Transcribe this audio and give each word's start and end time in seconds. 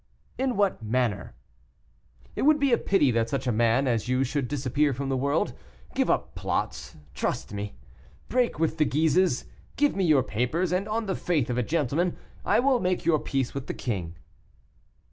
'""In 0.43 0.57
what 0.57 0.81
manner?" 0.81 1.35
"It 2.35 2.41
would 2.41 2.57
be 2.57 2.73
a 2.73 2.77
pity 2.79 3.11
that 3.11 3.29
such 3.29 3.45
a 3.45 3.51
man 3.51 3.87
as 3.87 4.07
you 4.07 4.23
should 4.23 4.47
disappear 4.47 4.93
from 4.95 5.09
the 5.09 5.15
world; 5.15 5.53
give 5.93 6.09
up 6.09 6.33
plots, 6.33 6.95
trust 7.13 7.53
me, 7.53 7.75
break 8.27 8.57
with 8.57 8.79
the 8.79 8.85
Guises, 8.85 9.45
give 9.75 9.95
me 9.95 10.03
your 10.03 10.23
papers, 10.23 10.71
and, 10.71 10.87
on 10.89 11.05
the 11.05 11.13
faith 11.13 11.51
of 11.51 11.57
a 11.59 11.61
gentleman, 11.61 12.17
I 12.43 12.59
will 12.59 12.79
make 12.79 13.05
your 13.05 13.19
peace 13.19 13.53
with 13.53 13.67
the 13.67 13.75
king." 13.75 14.15